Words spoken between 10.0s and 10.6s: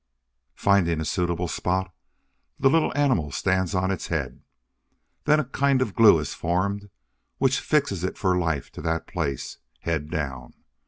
down.